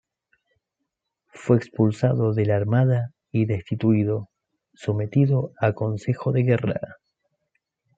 [1.31, 4.31] Fue expulsado de la Armada y destituido,
[4.73, 6.97] sometido a consejo de guerra.